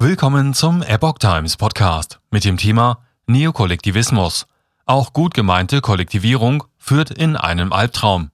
Willkommen 0.00 0.54
zum 0.54 0.84
Epoch 0.84 1.18
Times 1.18 1.56
Podcast 1.56 2.20
mit 2.30 2.44
dem 2.44 2.56
Thema 2.56 3.00
Neokollektivismus. 3.26 4.46
Auch 4.86 5.12
gut 5.12 5.34
gemeinte 5.34 5.80
Kollektivierung 5.80 6.62
führt 6.78 7.10
in 7.10 7.36
einen 7.36 7.72
Albtraum. 7.72 8.30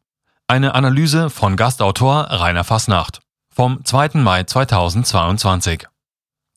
Eine 0.46 0.74
Analyse 0.74 1.30
von 1.30 1.56
Gastautor 1.56 2.24
Rainer 2.24 2.64
Fassnacht 2.64 3.20
vom 3.48 3.82
2. 3.82 4.10
Mai 4.18 4.44
2022. 4.44 5.86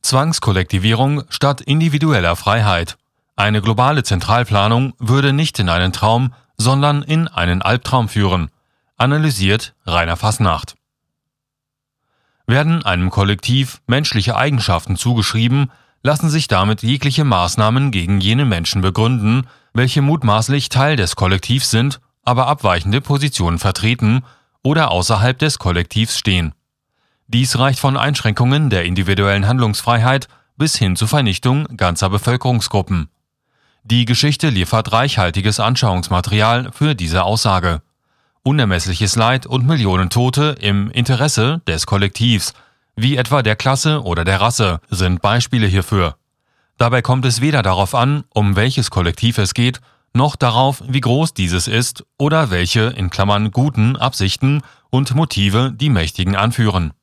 Zwangskollektivierung 0.01 1.23
statt 1.29 1.61
individueller 1.61 2.35
Freiheit. 2.35 2.97
Eine 3.37 3.61
globale 3.61 4.03
Zentralplanung 4.03 4.93
würde 4.99 5.31
nicht 5.31 5.57
in 5.59 5.69
einen 5.69 5.93
Traum, 5.93 6.33
sondern 6.57 7.01
in 7.01 7.29
einen 7.29 7.61
Albtraum 7.61 8.09
führen, 8.09 8.51
analysiert 8.97 9.73
Rainer 9.85 10.17
Fassnacht. 10.17 10.76
Werden 12.47 12.83
einem 12.85 13.09
Kollektiv 13.09 13.81
menschliche 13.87 14.37
Eigenschaften 14.37 14.95
zugeschrieben, 14.95 15.69
lassen 16.01 16.29
sich 16.29 16.47
damit 16.47 16.81
jegliche 16.81 17.25
Maßnahmen 17.25 17.91
gegen 17.91 18.21
jene 18.21 18.45
Menschen 18.45 18.81
begründen, 18.81 19.47
welche 19.73 20.01
mutmaßlich 20.01 20.69
Teil 20.69 20.95
des 20.95 21.17
Kollektivs 21.17 21.69
sind, 21.69 21.99
aber 22.23 22.47
abweichende 22.47 23.01
Positionen 23.01 23.59
vertreten 23.59 24.23
oder 24.63 24.91
außerhalb 24.91 25.37
des 25.37 25.59
Kollektivs 25.59 26.17
stehen. 26.17 26.53
Dies 27.27 27.59
reicht 27.59 27.79
von 27.79 27.97
Einschränkungen 27.97 28.69
der 28.69 28.85
individuellen 28.85 29.45
Handlungsfreiheit 29.45 30.29
bis 30.55 30.77
hin 30.77 30.95
zur 30.95 31.09
Vernichtung 31.09 31.67
ganzer 31.75 32.09
Bevölkerungsgruppen. 32.09 33.09
Die 33.83 34.05
Geschichte 34.05 34.49
liefert 34.49 34.93
reichhaltiges 34.93 35.59
Anschauungsmaterial 35.59 36.71
für 36.71 36.95
diese 36.95 37.23
Aussage 37.23 37.81
unermessliches 38.47 39.17
Leid 39.17 39.45
und 39.45 39.67
Millionen 39.67 40.09
Tote 40.09 40.55
im 40.61 40.89
Interesse 40.91 41.61
des 41.67 41.85
Kollektivs, 41.85 42.53
wie 42.95 43.17
etwa 43.17 43.43
der 43.43 43.57
Klasse 43.57 44.01
oder 44.03 44.23
der 44.23 44.39
Rasse, 44.39 44.79
sind 44.89 45.21
Beispiele 45.21 45.67
hierfür. 45.67 46.15
Dabei 46.77 47.01
kommt 47.01 47.25
es 47.25 47.41
weder 47.41 47.61
darauf 47.61 47.93
an, 47.93 48.23
um 48.33 48.55
welches 48.55 48.89
Kollektiv 48.89 49.37
es 49.37 49.53
geht, 49.53 49.81
noch 50.13 50.37
darauf, 50.37 50.81
wie 50.87 51.01
groß 51.01 51.33
dieses 51.33 51.67
ist 51.67 52.05
oder 52.17 52.49
welche 52.49 52.83
in 52.83 53.09
Klammern 53.09 53.51
guten 53.51 53.97
Absichten 53.97 54.61
und 54.89 55.13
Motive 55.13 55.73
die 55.75 55.89
Mächtigen 55.89 56.37
anführen. 56.37 56.93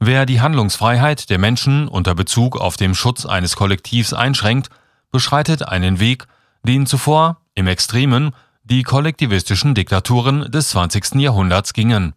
Wer 0.00 0.26
die 0.26 0.42
Handlungsfreiheit 0.42 1.30
der 1.30 1.38
Menschen 1.38 1.88
unter 1.88 2.14
Bezug 2.14 2.60
auf 2.60 2.76
den 2.76 2.94
Schutz 2.94 3.24
eines 3.24 3.56
Kollektivs 3.56 4.12
einschränkt, 4.12 4.68
beschreitet 5.10 5.66
einen 5.66 5.98
Weg, 5.98 6.26
den 6.62 6.84
zuvor 6.84 7.38
im 7.54 7.66
Extremen 7.68 8.34
die 8.68 8.82
kollektivistischen 8.82 9.74
Diktaturen 9.74 10.50
des 10.50 10.70
20. 10.70 11.14
Jahrhunderts 11.14 11.72
gingen. 11.72 12.12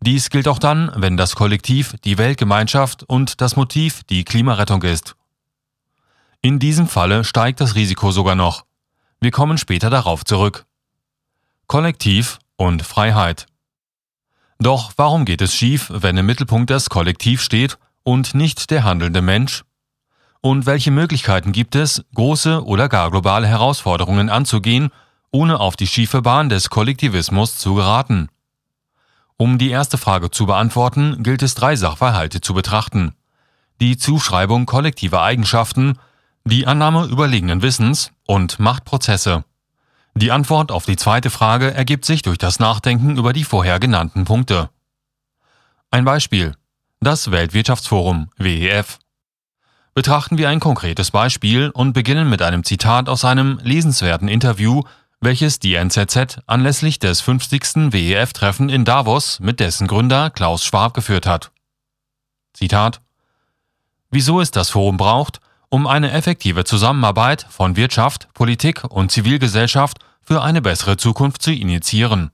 Dies 0.00 0.30
gilt 0.30 0.48
auch 0.48 0.58
dann, 0.58 0.90
wenn 0.96 1.16
das 1.16 1.36
Kollektiv 1.36 1.94
die 2.04 2.18
Weltgemeinschaft 2.18 3.04
und 3.04 3.40
das 3.40 3.54
Motiv 3.54 4.02
die 4.04 4.24
Klimarettung 4.24 4.82
ist. 4.82 5.14
In 6.42 6.58
diesem 6.58 6.88
Falle 6.88 7.22
steigt 7.22 7.60
das 7.60 7.76
Risiko 7.76 8.10
sogar 8.10 8.34
noch. 8.34 8.64
Wir 9.20 9.30
kommen 9.30 9.58
später 9.58 9.88
darauf 9.88 10.24
zurück. 10.24 10.66
Kollektiv 11.68 12.40
und 12.56 12.82
Freiheit. 12.82 13.46
Doch 14.58 14.92
warum 14.96 15.24
geht 15.24 15.40
es 15.40 15.54
schief, 15.54 15.90
wenn 15.94 16.16
im 16.16 16.26
Mittelpunkt 16.26 16.68
das 16.68 16.90
Kollektiv 16.90 17.40
steht 17.40 17.78
und 18.02 18.34
nicht 18.34 18.70
der 18.72 18.82
handelnde 18.82 19.22
Mensch? 19.22 19.62
Und 20.40 20.66
welche 20.66 20.90
Möglichkeiten 20.90 21.52
gibt 21.52 21.76
es, 21.76 22.04
große 22.14 22.64
oder 22.64 22.88
gar 22.88 23.10
globale 23.12 23.46
Herausforderungen 23.46 24.30
anzugehen 24.30 24.90
ohne 25.30 25.60
auf 25.60 25.76
die 25.76 25.86
schiefe 25.86 26.22
Bahn 26.22 26.48
des 26.48 26.70
Kollektivismus 26.70 27.58
zu 27.58 27.74
geraten? 27.74 28.28
Um 29.36 29.58
die 29.58 29.70
erste 29.70 29.98
Frage 29.98 30.30
zu 30.30 30.46
beantworten, 30.46 31.22
gilt 31.22 31.42
es 31.42 31.54
drei 31.54 31.76
Sachverhalte 31.76 32.40
zu 32.40 32.54
betrachten. 32.54 33.14
Die 33.80 33.98
Zuschreibung 33.98 34.64
kollektiver 34.64 35.22
Eigenschaften, 35.22 35.98
die 36.44 36.66
Annahme 36.66 37.04
überlegenen 37.06 37.60
Wissens 37.60 38.12
und 38.26 38.58
Machtprozesse. 38.58 39.44
Die 40.14 40.32
Antwort 40.32 40.72
auf 40.72 40.86
die 40.86 40.96
zweite 40.96 41.28
Frage 41.28 41.74
ergibt 41.74 42.06
sich 42.06 42.22
durch 42.22 42.38
das 42.38 42.58
Nachdenken 42.58 43.18
über 43.18 43.34
die 43.34 43.44
vorher 43.44 43.78
genannten 43.78 44.24
Punkte. 44.24 44.70
Ein 45.90 46.06
Beispiel. 46.06 46.54
Das 47.00 47.30
Weltwirtschaftsforum 47.30 48.30
WEF. 48.38 48.98
Betrachten 49.92 50.38
wir 50.38 50.48
ein 50.48 50.60
konkretes 50.60 51.10
Beispiel 51.10 51.68
und 51.70 51.92
beginnen 51.92 52.30
mit 52.30 52.40
einem 52.40 52.64
Zitat 52.64 53.10
aus 53.10 53.26
einem 53.26 53.58
lesenswerten 53.62 54.28
Interview 54.28 54.82
welches 55.26 55.58
die 55.58 55.74
NZZ 55.74 56.38
anlässlich 56.46 57.00
des 57.00 57.20
50. 57.20 57.92
WEF-Treffen 57.92 58.68
in 58.68 58.84
Davos 58.84 59.40
mit 59.40 59.58
dessen 59.58 59.88
Gründer 59.88 60.30
Klaus 60.30 60.64
Schwab 60.64 60.94
geführt 60.94 61.26
hat. 61.26 61.50
Zitat 62.52 63.00
Wieso 64.08 64.40
es 64.40 64.52
das 64.52 64.70
Forum 64.70 64.98
braucht, 64.98 65.40
um 65.68 65.88
eine 65.88 66.12
effektive 66.12 66.62
Zusammenarbeit 66.62 67.44
von 67.50 67.74
Wirtschaft, 67.74 68.28
Politik 68.34 68.84
und 68.84 69.10
Zivilgesellschaft 69.10 69.98
für 70.22 70.42
eine 70.42 70.62
bessere 70.62 70.96
Zukunft 70.96 71.42
zu 71.42 71.50
initiieren. 71.50 72.30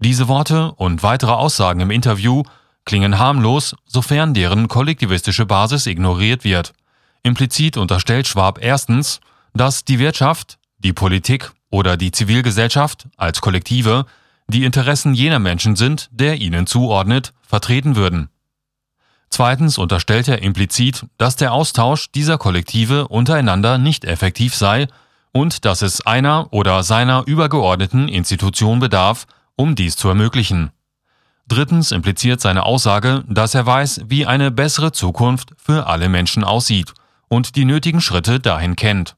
Diese 0.00 0.28
Worte 0.28 0.72
und 0.72 1.02
weitere 1.02 1.32
Aussagen 1.32 1.80
im 1.80 1.90
Interview 1.90 2.42
klingen 2.84 3.18
harmlos, 3.18 3.74
sofern 3.86 4.34
deren 4.34 4.68
kollektivistische 4.68 5.46
Basis 5.46 5.86
ignoriert 5.86 6.44
wird. 6.44 6.74
Implizit 7.22 7.78
unterstellt 7.78 8.26
Schwab 8.26 8.62
erstens, 8.62 9.20
dass 9.54 9.86
die 9.86 9.98
Wirtschaft, 9.98 10.58
die 10.84 10.92
Politik 10.92 11.52
oder 11.70 11.96
die 11.96 12.12
Zivilgesellschaft 12.12 13.08
als 13.16 13.40
Kollektive 13.40 14.06
die 14.46 14.64
Interessen 14.64 15.14
jener 15.14 15.38
Menschen 15.38 15.74
sind, 15.74 16.08
der 16.12 16.40
ihnen 16.40 16.66
zuordnet, 16.66 17.32
vertreten 17.42 17.96
würden. 17.96 18.28
Zweitens 19.30 19.78
unterstellt 19.78 20.28
er 20.28 20.42
implizit, 20.42 21.06
dass 21.18 21.34
der 21.34 21.52
Austausch 21.52 22.12
dieser 22.12 22.38
Kollektive 22.38 23.08
untereinander 23.08 23.78
nicht 23.78 24.04
effektiv 24.04 24.54
sei 24.54 24.86
und 25.32 25.64
dass 25.64 25.82
es 25.82 26.06
einer 26.06 26.52
oder 26.52 26.84
seiner 26.84 27.24
übergeordneten 27.26 28.08
Institution 28.08 28.78
bedarf, 28.78 29.26
um 29.56 29.74
dies 29.74 29.96
zu 29.96 30.08
ermöglichen. 30.08 30.70
Drittens 31.48 31.90
impliziert 31.90 32.40
seine 32.40 32.64
Aussage, 32.64 33.24
dass 33.28 33.54
er 33.54 33.66
weiß, 33.66 34.02
wie 34.06 34.24
eine 34.24 34.50
bessere 34.50 34.92
Zukunft 34.92 35.50
für 35.56 35.86
alle 35.86 36.08
Menschen 36.08 36.44
aussieht 36.44 36.94
und 37.28 37.56
die 37.56 37.64
nötigen 37.64 38.00
Schritte 38.00 38.38
dahin 38.40 38.76
kennt. 38.76 39.16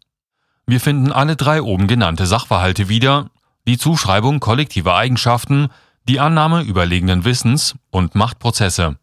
Wir 0.67 0.81
finden 0.81 1.13
alle 1.13 1.37
drei 1.37 1.63
oben 1.63 1.87
genannte 1.87 2.27
Sachverhalte 2.27 2.89
wieder, 2.89 3.31
die 3.69 3.79
Zuschreibung 3.79 4.41
kollektiver 4.41 4.97
Eigenschaften, 4.97 5.69
die 6.09 6.19
Annahme 6.19 6.63
überlegenen 6.63 7.25
Wissens 7.25 7.77
und 7.91 8.17
Machtprozesse. 8.17 8.97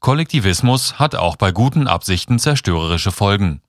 Kollektivismus 0.00 0.98
hat 0.98 1.14
auch 1.14 1.36
bei 1.36 1.52
guten 1.52 1.88
Absichten 1.88 2.38
zerstörerische 2.38 3.12
Folgen. 3.12 3.60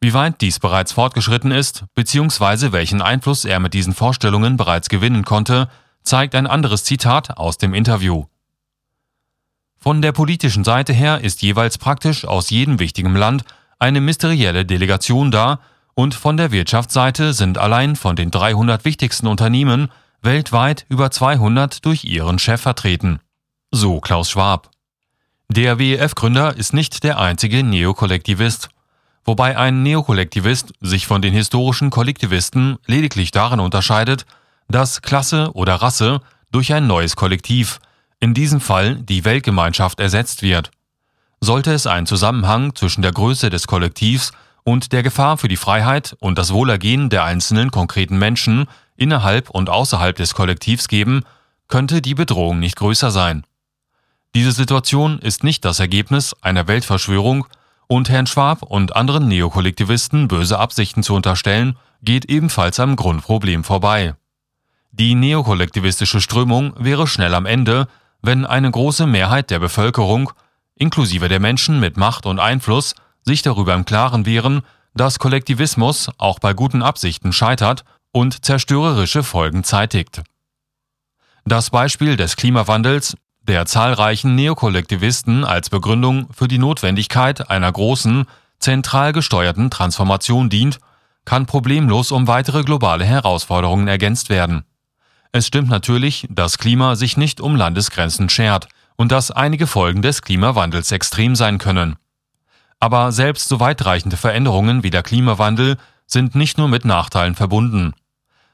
Wie 0.00 0.14
weit 0.14 0.40
dies 0.40 0.58
bereits 0.58 0.90
fortgeschritten 0.92 1.52
ist, 1.52 1.84
beziehungsweise 1.94 2.72
welchen 2.72 3.02
Einfluss 3.02 3.44
er 3.44 3.60
mit 3.60 3.74
diesen 3.74 3.94
Vorstellungen 3.94 4.56
bereits 4.56 4.88
gewinnen 4.88 5.24
konnte, 5.24 5.68
zeigt 6.02 6.34
ein 6.34 6.48
anderes 6.48 6.82
Zitat 6.82 7.36
aus 7.36 7.56
dem 7.56 7.72
Interview. 7.72 8.24
Von 9.78 10.02
der 10.02 10.10
politischen 10.10 10.64
Seite 10.64 10.92
her 10.92 11.20
ist 11.20 11.42
jeweils 11.42 11.78
praktisch 11.78 12.24
aus 12.24 12.50
jedem 12.50 12.80
wichtigen 12.80 13.14
Land 13.14 13.44
eine 13.82 14.00
mysterielle 14.00 14.64
Delegation 14.64 15.32
da 15.32 15.58
und 15.94 16.14
von 16.14 16.36
der 16.36 16.52
Wirtschaftsseite 16.52 17.32
sind 17.32 17.58
allein 17.58 17.96
von 17.96 18.14
den 18.14 18.30
300 18.30 18.84
wichtigsten 18.84 19.26
Unternehmen 19.26 19.90
weltweit 20.22 20.86
über 20.88 21.10
200 21.10 21.84
durch 21.84 22.04
ihren 22.04 22.38
Chef 22.38 22.60
vertreten. 22.60 23.18
So 23.72 24.00
Klaus 24.00 24.30
Schwab. 24.30 24.70
Der 25.48 25.80
WEF-Gründer 25.80 26.56
ist 26.56 26.72
nicht 26.72 27.02
der 27.02 27.18
einzige 27.18 27.64
Neokollektivist, 27.64 28.68
wobei 29.24 29.58
ein 29.58 29.82
Neokollektivist 29.82 30.74
sich 30.80 31.08
von 31.08 31.20
den 31.20 31.34
historischen 31.34 31.90
Kollektivisten 31.90 32.78
lediglich 32.86 33.32
darin 33.32 33.58
unterscheidet, 33.58 34.26
dass 34.68 35.02
Klasse 35.02 35.50
oder 35.54 35.74
Rasse 35.74 36.20
durch 36.52 36.72
ein 36.72 36.86
neues 36.86 37.16
Kollektiv, 37.16 37.80
in 38.20 38.32
diesem 38.32 38.60
Fall 38.60 38.94
die 38.94 39.24
Weltgemeinschaft, 39.24 39.98
ersetzt 39.98 40.42
wird. 40.42 40.70
Sollte 41.44 41.72
es 41.72 41.88
einen 41.88 42.06
Zusammenhang 42.06 42.76
zwischen 42.76 43.02
der 43.02 43.10
Größe 43.10 43.50
des 43.50 43.66
Kollektivs 43.66 44.30
und 44.62 44.92
der 44.92 45.02
Gefahr 45.02 45.36
für 45.36 45.48
die 45.48 45.56
Freiheit 45.56 46.16
und 46.20 46.38
das 46.38 46.52
Wohlergehen 46.52 47.10
der 47.10 47.24
einzelnen 47.24 47.72
konkreten 47.72 48.16
Menschen 48.16 48.66
innerhalb 48.94 49.50
und 49.50 49.68
außerhalb 49.68 50.14
des 50.14 50.34
Kollektivs 50.34 50.86
geben, 50.86 51.24
könnte 51.66 52.00
die 52.00 52.14
Bedrohung 52.14 52.60
nicht 52.60 52.76
größer 52.76 53.10
sein. 53.10 53.42
Diese 54.36 54.52
Situation 54.52 55.18
ist 55.18 55.42
nicht 55.42 55.64
das 55.64 55.80
Ergebnis 55.80 56.32
einer 56.42 56.68
Weltverschwörung 56.68 57.44
und 57.88 58.08
Herrn 58.08 58.28
Schwab 58.28 58.62
und 58.62 58.94
anderen 58.94 59.26
Neokollektivisten 59.26 60.28
böse 60.28 60.60
Absichten 60.60 61.02
zu 61.02 61.12
unterstellen, 61.12 61.76
geht 62.02 62.26
ebenfalls 62.26 62.78
am 62.78 62.94
Grundproblem 62.94 63.64
vorbei. 63.64 64.14
Die 64.92 65.16
neokollektivistische 65.16 66.20
Strömung 66.20 66.72
wäre 66.78 67.08
schnell 67.08 67.34
am 67.34 67.46
Ende, 67.46 67.88
wenn 68.20 68.46
eine 68.46 68.70
große 68.70 69.08
Mehrheit 69.08 69.50
der 69.50 69.58
Bevölkerung 69.58 70.30
inklusive 70.76 71.28
der 71.28 71.40
Menschen 71.40 71.80
mit 71.80 71.96
Macht 71.96 72.26
und 72.26 72.38
Einfluss, 72.38 72.94
sich 73.22 73.42
darüber 73.42 73.74
im 73.74 73.84
Klaren 73.84 74.26
wären, 74.26 74.62
dass 74.94 75.18
Kollektivismus 75.18 76.10
auch 76.18 76.38
bei 76.38 76.54
guten 76.54 76.82
Absichten 76.82 77.32
scheitert 77.32 77.84
und 78.12 78.44
zerstörerische 78.44 79.22
Folgen 79.22 79.64
zeitigt. 79.64 80.22
Das 81.44 81.70
Beispiel 81.70 82.16
des 82.16 82.36
Klimawandels, 82.36 83.16
der 83.42 83.66
zahlreichen 83.66 84.34
Neokollektivisten 84.34 85.44
als 85.44 85.70
Begründung 85.70 86.28
für 86.32 86.46
die 86.46 86.58
Notwendigkeit 86.58 87.50
einer 87.50 87.72
großen, 87.72 88.26
zentral 88.58 89.12
gesteuerten 89.12 89.70
Transformation 89.70 90.48
dient, 90.48 90.78
kann 91.24 91.46
problemlos 91.46 92.12
um 92.12 92.28
weitere 92.28 92.62
globale 92.62 93.04
Herausforderungen 93.04 93.88
ergänzt 93.88 94.28
werden. 94.28 94.64
Es 95.32 95.46
stimmt 95.46 95.70
natürlich, 95.70 96.26
dass 96.30 96.58
Klima 96.58 96.94
sich 96.94 97.16
nicht 97.16 97.40
um 97.40 97.56
Landesgrenzen 97.56 98.28
schert 98.28 98.68
und 98.96 99.12
dass 99.12 99.30
einige 99.30 99.66
Folgen 99.66 100.02
des 100.02 100.22
Klimawandels 100.22 100.92
extrem 100.92 101.34
sein 101.34 101.58
können. 101.58 101.96
Aber 102.80 103.12
selbst 103.12 103.48
so 103.48 103.60
weitreichende 103.60 104.16
Veränderungen 104.16 104.82
wie 104.82 104.90
der 104.90 105.02
Klimawandel 105.02 105.76
sind 106.06 106.34
nicht 106.34 106.58
nur 106.58 106.68
mit 106.68 106.84
Nachteilen 106.84 107.34
verbunden. 107.34 107.94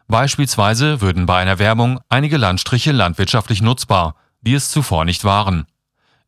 Beispielsweise 0.06 1.00
würden 1.00 1.26
bei 1.26 1.38
einer 1.38 1.58
Werbung 1.58 2.00
einige 2.08 2.36
Landstriche 2.36 2.92
landwirtschaftlich 2.92 3.62
nutzbar, 3.62 4.14
die 4.40 4.54
es 4.54 4.70
zuvor 4.70 5.04
nicht 5.04 5.24
waren. 5.24 5.66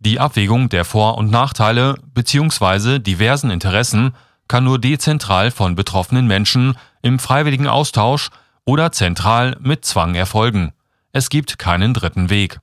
Die 0.01 0.19
Abwägung 0.19 0.69
der 0.71 0.85
Vor- 0.85 1.19
und 1.19 1.31
Nachteile 1.31 1.97
bzw. 2.15 2.99
diversen 2.99 3.51
Interessen 3.51 4.15
kann 4.49 4.65
nur 4.65 4.79
dezentral 4.79 5.51
von 5.51 5.75
betroffenen 5.75 6.27
Menschen 6.27 6.77
im 7.03 7.19
freiwilligen 7.19 7.69
Austausch 7.69 8.31
oder 8.65 8.93
zentral 8.93 9.57
mit 9.61 9.85
Zwang 9.85 10.15
erfolgen. 10.15 10.73
Es 11.13 11.29
gibt 11.29 11.59
keinen 11.59 11.95
dritten 11.95 12.31
Weg. 12.31 12.61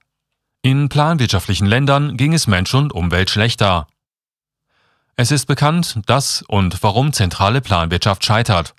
In 0.67 0.89
planwirtschaftlichen 0.89 1.65
Ländern 1.65 2.17
ging 2.17 2.33
es 2.33 2.45
Mensch 2.45 2.73
und 2.73 2.91
Umwelt 2.91 3.29
schlechter. 3.29 3.87
Es 5.15 5.31
ist 5.31 5.45
bekannt, 5.45 6.01
dass 6.07 6.41
und 6.45 6.83
warum 6.83 7.13
zentrale 7.13 7.61
Planwirtschaft 7.61 8.25
scheitert. 8.25 8.75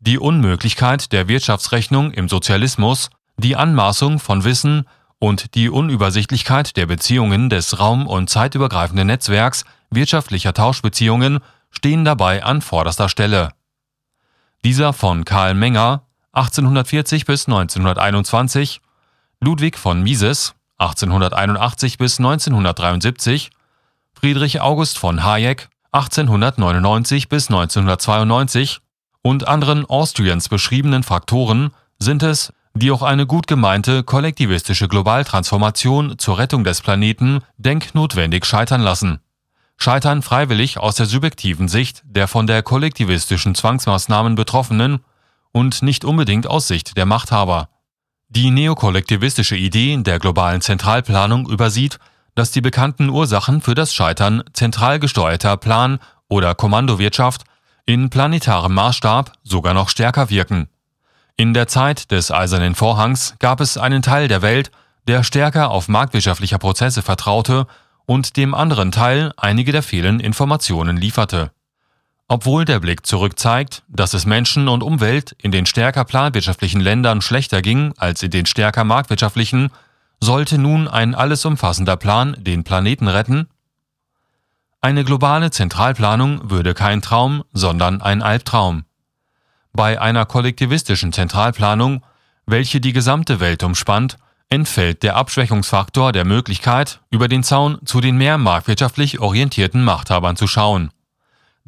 Die 0.00 0.18
Unmöglichkeit 0.18 1.12
der 1.12 1.28
Wirtschaftsrechnung 1.28 2.10
im 2.12 2.28
Sozialismus, 2.28 3.08
die 3.38 3.56
Anmaßung 3.56 4.18
von 4.18 4.44
Wissen 4.44 4.86
und 5.18 5.54
die 5.54 5.70
Unübersichtlichkeit 5.70 6.76
der 6.76 6.84
Beziehungen 6.84 7.48
des 7.48 7.78
raum- 7.78 8.06
und 8.06 8.28
zeitübergreifenden 8.28 9.06
Netzwerks 9.06 9.64
wirtschaftlicher 9.88 10.52
Tauschbeziehungen 10.52 11.38
stehen 11.70 12.04
dabei 12.04 12.44
an 12.44 12.60
vorderster 12.60 13.08
Stelle. 13.08 13.54
Dieser 14.62 14.92
von 14.92 15.24
Karl 15.24 15.54
Menger 15.54 16.02
1840 16.32 17.24
bis 17.24 17.46
1921, 17.46 18.82
Ludwig 19.40 19.78
von 19.78 20.02
Mises 20.02 20.54
1881 20.80 21.98
bis 21.98 22.18
1973, 22.18 23.50
Friedrich 24.14 24.60
August 24.60 24.98
von 24.98 25.22
Hayek 25.24 25.68
1899 25.92 27.28
bis 27.28 27.48
1992 27.48 28.80
und 29.22 29.46
anderen 29.46 29.84
Austrians 29.86 30.48
beschriebenen 30.48 31.02
Faktoren 31.02 31.70
sind 31.98 32.22
es, 32.22 32.52
die 32.74 32.90
auch 32.90 33.02
eine 33.02 33.26
gut 33.26 33.46
gemeinte 33.46 34.02
kollektivistische 34.04 34.88
Globaltransformation 34.88 36.18
zur 36.18 36.38
Rettung 36.38 36.64
des 36.64 36.80
Planeten 36.80 37.40
denknotwendig 37.58 38.46
scheitern 38.46 38.80
lassen. 38.80 39.20
Scheitern 39.76 40.22
freiwillig 40.22 40.78
aus 40.78 40.94
der 40.94 41.06
subjektiven 41.06 41.68
Sicht 41.68 42.02
der 42.04 42.28
von 42.28 42.46
der 42.46 42.62
kollektivistischen 42.62 43.54
Zwangsmaßnahmen 43.54 44.34
Betroffenen 44.34 45.00
und 45.52 45.82
nicht 45.82 46.04
unbedingt 46.04 46.46
aus 46.46 46.68
Sicht 46.68 46.96
der 46.96 47.06
Machthaber. 47.06 47.68
Die 48.32 48.52
neokollektivistische 48.52 49.56
Idee 49.56 49.96
der 49.96 50.20
globalen 50.20 50.60
Zentralplanung 50.60 51.50
übersieht, 51.50 51.98
dass 52.36 52.52
die 52.52 52.60
bekannten 52.60 53.08
Ursachen 53.08 53.60
für 53.60 53.74
das 53.74 53.92
Scheitern 53.92 54.44
zentral 54.52 55.00
gesteuerter 55.00 55.56
Plan- 55.56 55.98
oder 56.28 56.54
Kommandowirtschaft 56.54 57.42
in 57.86 58.08
planetarem 58.08 58.72
Maßstab 58.72 59.32
sogar 59.42 59.74
noch 59.74 59.88
stärker 59.88 60.30
wirken. 60.30 60.68
In 61.36 61.54
der 61.54 61.66
Zeit 61.66 62.12
des 62.12 62.30
Eisernen 62.30 62.76
Vorhangs 62.76 63.34
gab 63.40 63.60
es 63.60 63.76
einen 63.76 64.00
Teil 64.00 64.28
der 64.28 64.42
Welt, 64.42 64.70
der 65.08 65.24
stärker 65.24 65.72
auf 65.72 65.88
marktwirtschaftlicher 65.88 66.58
Prozesse 66.58 67.02
vertraute 67.02 67.66
und 68.06 68.36
dem 68.36 68.54
anderen 68.54 68.92
Teil 68.92 69.32
einige 69.38 69.72
der 69.72 69.82
fehlenden 69.82 70.24
Informationen 70.24 70.96
lieferte. 70.96 71.50
Obwohl 72.32 72.64
der 72.64 72.78
Blick 72.78 73.06
zurück 73.06 73.40
zeigt, 73.40 73.82
dass 73.88 74.14
es 74.14 74.24
Menschen 74.24 74.68
und 74.68 74.84
Umwelt 74.84 75.34
in 75.42 75.50
den 75.50 75.66
stärker 75.66 76.04
planwirtschaftlichen 76.04 76.80
Ländern 76.80 77.22
schlechter 77.22 77.60
ging 77.60 77.92
als 77.96 78.22
in 78.22 78.30
den 78.30 78.46
stärker 78.46 78.84
marktwirtschaftlichen, 78.84 79.70
sollte 80.20 80.56
nun 80.56 80.86
ein 80.86 81.16
alles 81.16 81.44
umfassender 81.44 81.96
Plan 81.96 82.36
den 82.38 82.62
Planeten 82.62 83.08
retten? 83.08 83.48
Eine 84.80 85.02
globale 85.02 85.50
Zentralplanung 85.50 86.48
würde 86.48 86.72
kein 86.72 87.02
Traum, 87.02 87.42
sondern 87.52 88.00
ein 88.00 88.22
Albtraum. 88.22 88.84
Bei 89.72 90.00
einer 90.00 90.24
kollektivistischen 90.24 91.12
Zentralplanung, 91.12 92.04
welche 92.46 92.80
die 92.80 92.92
gesamte 92.92 93.40
Welt 93.40 93.64
umspannt, 93.64 94.18
entfällt 94.48 95.02
der 95.02 95.16
Abschwächungsfaktor 95.16 96.12
der 96.12 96.24
Möglichkeit, 96.24 97.00
über 97.10 97.26
den 97.26 97.42
Zaun 97.42 97.80
zu 97.84 98.00
den 98.00 98.16
mehr 98.16 98.38
marktwirtschaftlich 98.38 99.18
orientierten 99.18 99.82
Machthabern 99.82 100.36
zu 100.36 100.46
schauen. 100.46 100.92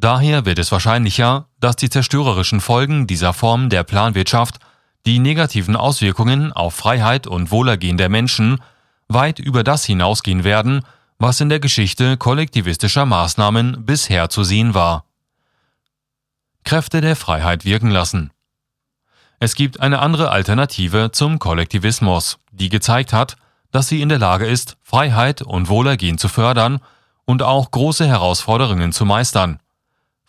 Daher 0.02 0.44
wird 0.44 0.58
es 0.58 0.72
wahrscheinlicher, 0.72 1.46
dass 1.60 1.76
die 1.76 1.88
zerstörerischen 1.88 2.60
Folgen 2.60 3.06
dieser 3.06 3.32
Form 3.32 3.68
der 3.70 3.84
Planwirtschaft 3.84 4.58
die 5.06 5.20
negativen 5.20 5.76
Auswirkungen 5.76 6.52
auf 6.52 6.74
Freiheit 6.74 7.28
und 7.28 7.52
Wohlergehen 7.52 7.96
der 7.96 8.08
Menschen 8.08 8.60
weit 9.06 9.38
über 9.38 9.62
das 9.62 9.84
hinausgehen 9.84 10.42
werden, 10.42 10.84
was 11.18 11.40
in 11.40 11.48
der 11.48 11.60
Geschichte 11.60 12.16
kollektivistischer 12.16 13.06
Maßnahmen 13.06 13.86
bisher 13.86 14.28
zu 14.28 14.42
sehen 14.42 14.74
war. 14.74 15.04
Kräfte 16.64 17.00
der 17.00 17.14
Freiheit 17.14 17.64
wirken 17.64 17.90
lassen. 17.92 18.32
Es 19.38 19.54
gibt 19.54 19.78
eine 19.78 20.00
andere 20.00 20.32
Alternative 20.32 21.12
zum 21.12 21.38
Kollektivismus, 21.38 22.38
die 22.50 22.70
gezeigt 22.70 23.12
hat, 23.12 23.36
dass 23.70 23.86
sie 23.86 24.02
in 24.02 24.08
der 24.08 24.18
Lage 24.18 24.46
ist, 24.46 24.76
Freiheit 24.82 25.42
und 25.42 25.68
Wohlergehen 25.68 26.18
zu 26.18 26.28
fördern 26.28 26.80
und 27.24 27.44
auch 27.44 27.70
große 27.70 28.04
Herausforderungen 28.04 28.90
zu 28.90 29.04
meistern. 29.04 29.60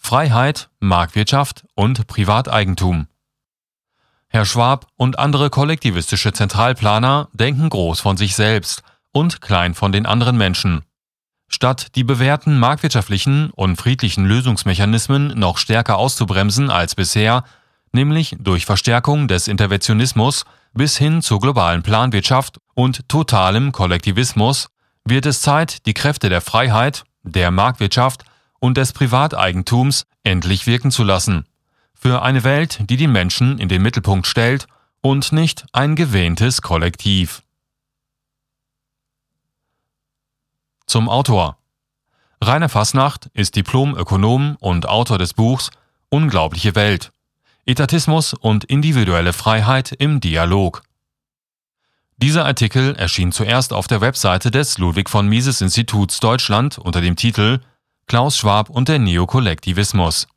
Freiheit, 0.06 0.70
Marktwirtschaft 0.82 1.64
und 1.76 2.08
Privateigentum. 2.08 3.08
Herr 4.28 4.46
Schwab 4.46 4.88
und 4.98 5.18
andere 5.18 5.50
kollektivistische 5.50 6.34
Zentralplaner 6.34 7.30
denken 7.32 7.70
groß 7.70 8.02
von 8.02 8.18
sich 8.18 8.36
selbst 8.36 8.84
und 9.14 9.42
klein 9.42 9.74
von 9.74 9.94
den 9.94 10.06
anderen 10.06 10.38
Menschen. 10.38 10.82
Statt 11.48 11.96
die 11.96 12.04
bewährten 12.04 12.60
marktwirtschaftlichen 12.60 13.50
und 13.52 13.78
friedlichen 13.78 14.26
Lösungsmechanismen 14.26 15.40
noch 15.40 15.58
stärker 15.58 15.98
auszubremsen 15.98 16.70
als 16.70 16.96
bisher, 16.96 17.46
nämlich 17.94 18.36
durch 18.40 18.66
Verstärkung 18.66 19.30
des 19.30 19.48
Interventionismus 19.48 20.44
bis 20.74 20.98
hin 20.98 21.22
zur 21.22 21.40
globalen 21.40 21.82
Planwirtschaft 21.82 22.60
und 22.74 23.08
totalem 23.08 23.72
Kollektivismus, 23.72 24.68
wird 25.06 25.26
es 25.26 25.42
Zeit, 25.42 25.86
die 25.86 25.94
Kräfte 25.94 26.28
der 26.28 26.42
Freiheit, 26.42 27.06
der 27.24 27.52
Marktwirtschaft 27.52 28.26
und 28.63 28.77
des 28.77 28.93
Privateigentums 28.93 30.05
endlich 30.24 30.67
wirken 30.67 30.89
zu 30.89 31.03
lassen 31.03 31.46
für 31.93 32.22
eine 32.22 32.46
Welt, 32.46 32.79
die 32.89 32.96
die 32.96 33.10
Menschen 33.10 33.60
in 33.60 33.67
den 33.67 33.82
Mittelpunkt 33.82 34.25
stellt 34.25 34.67
und 35.01 35.34
nicht 35.34 35.65
ein 35.74 35.98
gewähntes 35.98 36.62
Kollektiv. 36.62 37.43
Zum 40.88 41.10
Autor. 41.10 41.58
Rainer 42.41 42.70
Fassnacht 42.70 43.29
ist 43.34 43.58
Diplom-Ökonom 43.58 44.55
und 44.62 44.88
Autor 44.88 45.17
des 45.17 45.34
Buchs 45.34 45.70
Unglaubliche 46.08 46.74
Welt. 46.74 47.12
Etatismus 47.65 48.34
und 48.34 48.63
individuelle 48.63 49.34
Freiheit 49.34 49.91
im 49.91 50.22
Dialog. 50.22 50.84
Dieser 52.15 52.46
Artikel 52.46 52.96
erschien 52.96 53.34
zuerst 53.34 53.74
auf 53.74 53.88
der 53.88 54.00
Webseite 54.00 54.51
des 54.51 54.77
Ludwig 54.77 55.10
von 55.10 55.27
Mises 55.27 55.60
Instituts 55.60 56.22
Deutschland 56.22 56.77
unter 56.77 57.01
dem 57.01 57.17
Titel 57.17 57.60
Klaus 58.07 58.38
Schwab 58.38 58.69
und 58.69 58.89
der 58.89 59.00
Neokollektivismus. 59.00 60.27